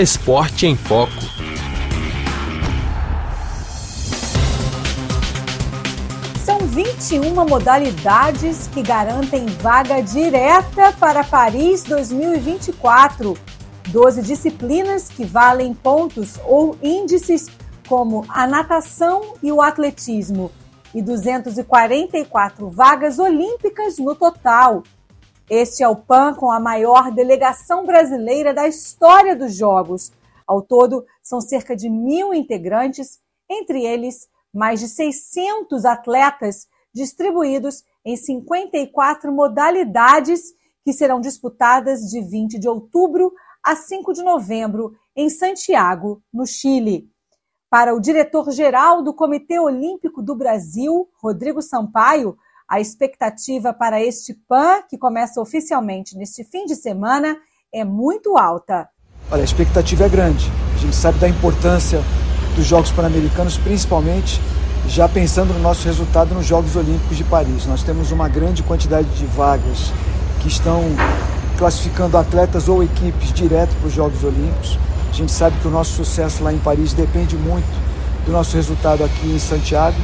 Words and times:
Esporte 0.00 0.64
em 0.64 0.76
Foco. 0.76 1.10
São 6.44 6.60
21 6.68 7.34
modalidades 7.44 8.68
que 8.68 8.80
garantem 8.80 9.46
vaga 9.46 10.00
direta 10.00 10.92
para 11.00 11.24
Paris 11.24 11.82
2024. 11.82 13.36
12 13.88 14.22
disciplinas 14.22 15.08
que 15.08 15.24
valem 15.24 15.74
pontos 15.74 16.38
ou 16.44 16.78
índices 16.80 17.48
como 17.88 18.24
a 18.28 18.46
natação 18.46 19.34
e 19.42 19.50
o 19.50 19.60
atletismo, 19.60 20.52
e 20.94 21.02
244 21.02 22.70
vagas 22.70 23.18
olímpicas 23.18 23.98
no 23.98 24.14
total. 24.14 24.84
Este 25.50 25.82
é 25.82 25.88
o 25.88 25.96
PAN 25.96 26.34
com 26.34 26.50
a 26.50 26.60
maior 26.60 27.10
delegação 27.10 27.86
brasileira 27.86 28.52
da 28.52 28.68
história 28.68 29.34
dos 29.34 29.54
Jogos. 29.54 30.12
Ao 30.46 30.60
todo, 30.60 31.06
são 31.22 31.40
cerca 31.40 31.74
de 31.74 31.88
mil 31.88 32.34
integrantes, 32.34 33.18
entre 33.48 33.82
eles 33.82 34.28
mais 34.52 34.78
de 34.78 34.88
600 34.88 35.86
atletas 35.86 36.68
distribuídos 36.92 37.82
em 38.04 38.14
54 38.14 39.32
modalidades 39.32 40.52
que 40.84 40.92
serão 40.92 41.18
disputadas 41.18 42.00
de 42.00 42.20
20 42.20 42.58
de 42.58 42.68
outubro 42.68 43.32
a 43.62 43.74
5 43.74 44.12
de 44.12 44.22
novembro 44.22 44.92
em 45.16 45.30
Santiago, 45.30 46.22
no 46.32 46.46
Chile. 46.46 47.10
Para 47.70 47.94
o 47.94 48.00
diretor-geral 48.00 49.02
do 49.02 49.14
Comitê 49.14 49.58
Olímpico 49.58 50.22
do 50.22 50.34
Brasil, 50.34 51.08
Rodrigo 51.22 51.62
Sampaio, 51.62 52.36
a 52.68 52.80
expectativa 52.80 53.72
para 53.72 54.02
este 54.02 54.34
PAN, 54.46 54.82
que 54.88 54.98
começa 54.98 55.40
oficialmente 55.40 56.16
neste 56.16 56.44
fim 56.44 56.66
de 56.66 56.76
semana, 56.76 57.36
é 57.72 57.82
muito 57.82 58.36
alta. 58.36 58.88
Olha, 59.30 59.40
a 59.40 59.44
expectativa 59.44 60.04
é 60.04 60.08
grande. 60.08 60.50
A 60.74 60.78
gente 60.78 60.94
sabe 60.94 61.18
da 61.18 61.28
importância 61.28 62.02
dos 62.54 62.66
Jogos 62.66 62.90
Pan-Americanos, 62.92 63.56
principalmente 63.56 64.40
já 64.86 65.08
pensando 65.08 65.52
no 65.54 65.60
nosso 65.60 65.86
resultado 65.86 66.34
nos 66.34 66.46
Jogos 66.46 66.76
Olímpicos 66.76 67.16
de 67.16 67.24
Paris. 67.24 67.66
Nós 67.66 67.82
temos 67.82 68.12
uma 68.12 68.28
grande 68.28 68.62
quantidade 68.62 69.08
de 69.16 69.26
vagas 69.26 69.92
que 70.40 70.48
estão 70.48 70.82
classificando 71.58 72.16
atletas 72.16 72.68
ou 72.68 72.82
equipes 72.82 73.32
direto 73.32 73.74
para 73.76 73.88
os 73.88 73.94
Jogos 73.94 74.22
Olímpicos. 74.22 74.78
A 75.10 75.12
gente 75.12 75.32
sabe 75.32 75.58
que 75.60 75.68
o 75.68 75.70
nosso 75.70 75.92
sucesso 75.92 76.42
lá 76.44 76.52
em 76.52 76.58
Paris 76.58 76.92
depende 76.92 77.36
muito 77.36 77.66
do 78.24 78.32
nosso 78.32 78.54
resultado 78.56 79.02
aqui 79.02 79.26
em 79.26 79.38
Santiago. 79.38 79.96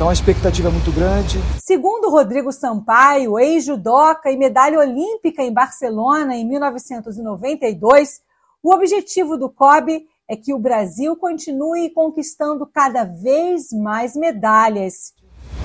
Então 0.00 0.08
a 0.08 0.14
expectativa 0.14 0.68
é 0.68 0.72
muito 0.72 0.90
grande. 0.90 1.38
Segundo 1.62 2.08
Rodrigo 2.08 2.50
Sampaio, 2.50 3.38
ex-judoca 3.38 4.30
e 4.30 4.36
medalha 4.38 4.78
olímpica 4.78 5.42
em 5.42 5.52
Barcelona 5.52 6.34
em 6.34 6.48
1992, 6.48 8.22
o 8.62 8.72
objetivo 8.72 9.36
do 9.36 9.50
COB 9.50 10.06
é 10.26 10.36
que 10.36 10.54
o 10.54 10.58
Brasil 10.58 11.14
continue 11.16 11.90
conquistando 11.90 12.64
cada 12.64 13.04
vez 13.04 13.70
mais 13.74 14.16
medalhas. 14.16 15.12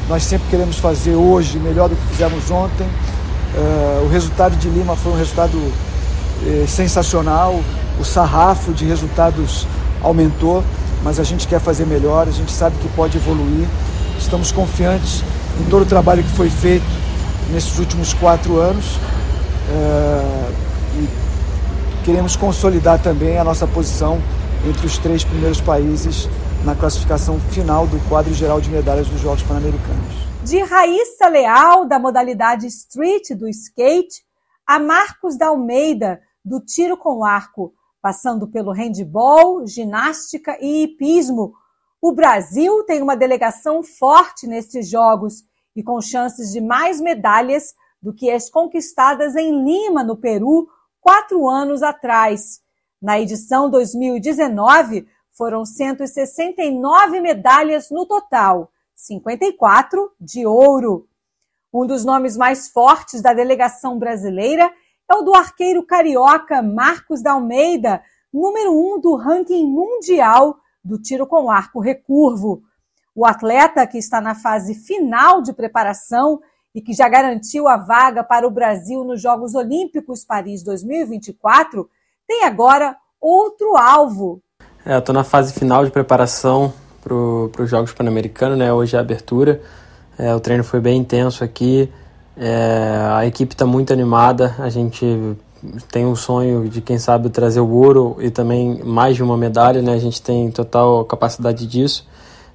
Nós 0.10 0.24
sempre 0.24 0.50
queremos 0.50 0.80
fazer 0.80 1.16
hoje 1.16 1.58
melhor 1.58 1.88
do 1.88 1.96
que 1.96 2.06
fizemos 2.08 2.52
ontem. 2.52 2.84
Uh, 2.84 4.06
o 4.06 4.10
resultado 4.10 4.58
de 4.58 4.68
Lima 4.68 4.98
foi 4.98 5.14
um 5.14 5.18
resultado 5.18 5.56
uh, 5.56 6.68
sensacional 6.68 7.54
o 7.98 8.04
sarrafo 8.04 8.74
de 8.74 8.84
resultados 8.84 9.66
aumentou, 10.04 10.62
mas 11.06 11.22
a 11.22 11.24
gente 11.24 11.48
quer 11.48 11.62
fazer 11.62 11.86
melhor, 11.86 12.28
a 12.28 12.32
gente 12.32 12.52
sabe 12.52 12.76
que 12.80 12.90
pode 12.90 13.16
evoluir. 13.16 13.66
Estamos 14.18 14.52
confiantes 14.52 15.24
em 15.60 15.70
todo 15.70 15.84
o 15.84 15.86
trabalho 15.86 16.24
que 16.24 16.30
foi 16.30 16.50
feito 16.50 16.86
nesses 17.52 17.78
últimos 17.78 18.14
quatro 18.14 18.58
anos 18.58 18.98
é, 19.70 20.52
e 21.00 22.06
queremos 22.06 22.36
consolidar 22.36 23.02
também 23.02 23.38
a 23.38 23.44
nossa 23.44 23.66
posição 23.68 24.22
entre 24.68 24.86
os 24.86 24.98
três 24.98 25.24
primeiros 25.24 25.62
países 25.62 26.28
na 26.64 26.76
classificação 26.76 27.40
final 27.40 27.86
do 27.86 28.00
quadro 28.10 28.34
geral 28.34 28.60
de 28.60 28.70
medalhas 28.70 29.08
dos 29.08 29.22
Jogos 29.22 29.44
Pan-Americanos. 29.44 30.26
De 30.44 30.60
Raíssa 30.60 31.28
Leal, 31.28 31.86
da 31.86 32.00
modalidade 32.00 32.68
street 32.68 33.32
do 33.32 33.48
skate, 33.48 34.24
a 34.66 34.80
Marcos 34.80 35.38
da 35.38 35.48
Almeida, 35.48 36.20
do 36.44 36.60
tiro 36.60 36.98
com 36.98 37.24
arco, 37.24 37.74
passando 38.02 38.48
pelo 38.48 38.72
handball, 38.72 39.66
ginástica 39.66 40.58
e 40.62 40.84
hipismo. 40.84 41.54
O 42.08 42.12
Brasil 42.12 42.84
tem 42.84 43.02
uma 43.02 43.18
delegação 43.18 43.82
forte 43.82 44.46
nestes 44.46 44.88
Jogos 44.88 45.44
e 45.76 45.82
com 45.82 46.00
chances 46.00 46.52
de 46.52 46.62
mais 46.62 47.02
medalhas 47.02 47.74
do 48.00 48.14
que 48.14 48.30
as 48.30 48.48
conquistadas 48.48 49.36
em 49.36 49.64
Lima, 49.64 50.04
no 50.04 50.16
Peru, 50.16 50.70
quatro 51.02 51.50
anos 51.50 51.82
atrás. 51.82 52.62
Na 53.02 53.20
edição 53.20 53.72
2019, 53.72 55.08
foram 55.32 55.66
169 55.66 57.22
medalhas 57.22 57.90
no 57.90 58.06
total, 58.06 58.70
54 58.94 60.12
de 60.22 60.46
ouro. 60.46 61.08
Um 61.74 61.88
dos 61.88 62.06
nomes 62.06 62.38
mais 62.38 62.70
fortes 62.70 63.20
da 63.20 63.34
delegação 63.34 63.98
brasileira 63.98 64.72
é 65.10 65.16
o 65.16 65.24
do 65.24 65.34
arqueiro 65.34 65.82
carioca 65.82 66.62
Marcos 66.62 67.24
da 67.24 67.32
Almeida, 67.32 68.04
número 68.32 68.72
um 68.74 69.02
do 69.02 69.16
ranking 69.16 69.66
mundial 69.66 70.60
do 70.86 71.00
tiro 71.00 71.26
com 71.26 71.50
arco 71.50 71.80
recurvo. 71.80 72.62
O 73.16 73.26
atleta 73.26 73.88
que 73.88 73.98
está 73.98 74.22
na 74.22 74.36
fase 74.36 74.76
final 74.76 75.42
de 75.42 75.52
preparação 75.52 76.40
e 76.76 76.82
que 76.82 76.94
já 76.94 77.10
garantiu 77.10 77.68
a 77.68 77.78
vaga 77.78 78.24
para 78.24 78.48
o 78.48 78.52
Brasil 78.52 79.04
nos 79.04 79.22
Jogos 79.22 79.56
Olímpicos 79.56 80.24
Paris 80.24 80.62
2024, 80.62 81.90
tem 82.28 82.44
agora 82.44 82.96
outro 83.20 83.76
alvo. 83.76 84.42
É, 84.86 84.94
eu 84.94 85.00
estou 85.00 85.16
na 85.16 85.24
fase 85.24 85.54
final 85.54 85.84
de 85.84 85.90
preparação 85.90 86.72
para 87.02 87.64
os 87.64 87.70
Jogos 87.70 87.94
Pan-Americanos, 87.94 88.58
né? 88.58 88.72
Hoje 88.72 88.96
é 88.96 89.00
a 89.00 89.02
abertura. 89.02 89.62
É, 90.18 90.36
o 90.36 90.40
treino 90.40 90.64
foi 90.64 90.80
bem 90.80 90.98
intenso 91.00 91.44
aqui. 91.44 91.92
É, 92.38 93.10
a 93.14 93.26
equipe 93.26 93.54
está 93.54 93.66
muito 93.66 93.94
animada, 93.94 94.56
a 94.60 94.70
gente 94.70 95.38
tem 95.92 96.06
um 96.06 96.16
sonho 96.16 96.68
de, 96.68 96.82
quem 96.82 96.98
sabe, 96.98 97.30
trazer 97.30 97.60
o 97.60 97.70
ouro 97.70 98.18
e 98.20 98.30
também 98.30 98.82
mais 98.84 99.16
de 99.16 99.24
uma 99.24 99.38
medalha, 99.38 99.82
né? 99.82 99.94
A 99.94 100.00
gente 100.00 100.22
tem 100.22 100.52
total 100.52 101.06
capacidade 101.06 101.66
disso, 101.68 102.08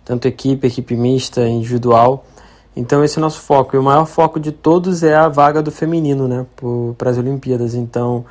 tanto 0.05 0.27
equipe, 0.27 0.67
equipe 0.67 0.97
mista, 0.97 1.47
individual. 1.47 2.25
Então 2.77 3.03
esse 3.05 3.19
é 3.19 3.21
o 3.21 3.23
nosso 3.23 3.41
foco. 3.41 3.77
E 3.77 3.79
o 3.79 3.83
maior 3.83 4.07
foco 4.07 4.39
de 4.39 4.53
todos 4.53 5.03
é 5.03 5.15
a 5.15 5.29
vaga 5.29 5.63
do 5.63 5.71
feminino, 5.71 6.29
né? 6.29 6.47
Para 6.97 7.11
as 7.11 7.19
Olimpíadas. 7.19 7.75
Então, 7.75 8.25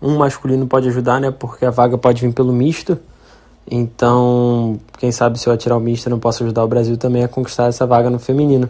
um 0.00 0.16
masculino 0.16 0.66
pode 0.66 0.88
ajudar, 0.88 1.20
né? 1.20 1.30
Porque 1.30 1.64
a 1.64 1.70
vaga 1.70 1.96
pode 1.96 2.20
vir 2.20 2.32
pelo 2.32 2.52
misto. 2.52 2.98
Então, 3.70 4.78
quem 4.98 5.10
sabe 5.10 5.38
se 5.38 5.48
eu 5.48 5.52
atirar 5.52 5.78
o 5.78 5.80
misto, 5.80 6.10
não 6.10 6.18
posso 6.18 6.42
ajudar 6.44 6.64
o 6.64 6.68
Brasil 6.68 6.96
também 6.96 7.24
a 7.24 7.28
conquistar 7.28 7.66
essa 7.66 7.86
vaga 7.86 8.10
no 8.10 8.18
feminino. 8.18 8.68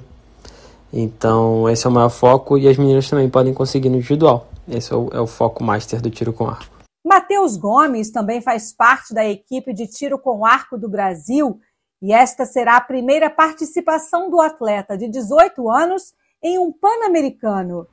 Então, 0.92 1.68
esse 1.68 1.84
é 1.86 1.90
o 1.90 1.92
maior 1.92 2.10
foco 2.10 2.56
e 2.56 2.68
as 2.68 2.76
meninas 2.76 3.10
também 3.10 3.28
podem 3.28 3.52
conseguir 3.52 3.88
no 3.88 3.96
individual. 3.96 4.46
Esse 4.68 4.92
é 4.92 4.96
o, 4.96 5.08
é 5.12 5.20
o 5.20 5.26
foco 5.26 5.62
master 5.62 6.00
do 6.00 6.10
tiro 6.10 6.32
com 6.32 6.48
arco. 6.48 6.74
Matheus 7.06 7.56
Gomes 7.56 8.10
também 8.10 8.40
faz 8.40 8.72
parte 8.72 9.12
da 9.12 9.24
equipe 9.24 9.74
de 9.74 9.86
tiro 9.86 10.18
com 10.18 10.46
arco 10.46 10.78
do 10.78 10.88
Brasil 10.88 11.60
e 12.00 12.12
esta 12.12 12.44
será 12.46 12.76
a 12.76 12.80
primeira 12.80 13.28
participação 13.28 14.30
do 14.30 14.40
atleta 14.40 14.96
de 14.96 15.08
18 15.08 15.70
anos 15.70 16.14
em 16.42 16.58
um 16.58 16.72
Pan-Americano. 16.72 17.86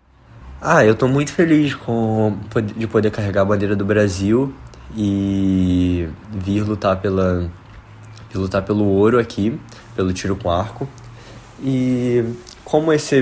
Ah, 0.61 0.85
eu 0.85 0.93
estou 0.93 1.09
muito 1.09 1.33
feliz 1.33 1.73
com, 1.73 2.37
de 2.75 2.87
poder 2.87 3.09
carregar 3.09 3.41
a 3.41 3.45
bandeira 3.45 3.75
do 3.75 3.83
Brasil 3.83 4.53
e 4.95 6.07
vir 6.29 6.63
lutar 6.63 7.01
pela 7.01 7.49
vir 8.29 8.37
lutar 8.37 8.63
pelo 8.63 8.85
ouro 8.85 9.19
aqui, 9.19 9.59
pelo 9.95 10.13
tiro 10.13 10.35
com 10.35 10.49
arco. 10.49 10.87
E 11.61 12.23
como 12.71 12.93
esse 12.93 13.21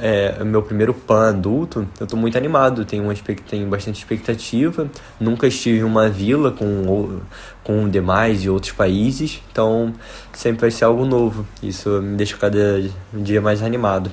é 0.00 0.40
o 0.40 0.44
meu 0.44 0.62
primeiro 0.62 0.94
pan 0.94 1.30
adulto, 1.30 1.84
eu 1.98 2.04
estou 2.04 2.16
muito 2.16 2.38
animado, 2.38 2.84
tenho, 2.84 3.02
uma, 3.02 3.12
tenho 3.50 3.66
bastante 3.66 3.98
expectativa. 3.98 4.88
Nunca 5.18 5.48
estive 5.48 5.78
em 5.78 5.82
uma 5.82 6.08
vila 6.08 6.52
com, 6.52 7.18
com 7.64 7.88
demais 7.88 8.44
e 8.44 8.48
outros 8.48 8.70
países, 8.70 9.42
então 9.50 9.92
sempre 10.32 10.60
vai 10.60 10.70
ser 10.70 10.84
algo 10.84 11.04
novo. 11.04 11.44
Isso 11.60 12.00
me 12.00 12.16
deixa 12.16 12.36
cada 12.36 12.88
dia 13.12 13.40
mais 13.40 13.64
animado. 13.64 14.12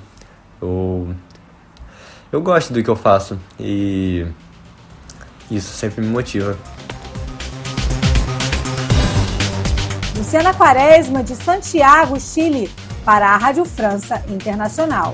Eu, 0.60 1.14
eu 2.32 2.42
gosto 2.42 2.74
do 2.74 2.82
que 2.82 2.90
eu 2.90 2.96
faço 2.96 3.38
e 3.60 4.26
isso 5.52 5.72
sempre 5.78 6.04
me 6.04 6.08
motiva. 6.08 6.58
Luciana 10.18 10.56
Quaresma, 10.56 11.24
de 11.24 11.36
Santiago, 11.36 12.20
Chile 12.20 12.68
para 13.04 13.30
a 13.30 13.38
Rádio 13.38 13.66
França 13.66 14.24
Internacional. 14.30 15.14